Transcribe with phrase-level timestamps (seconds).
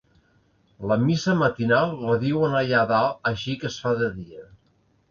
[0.91, 4.53] La missa matinal la diuen allà dalt així que es fa de dia.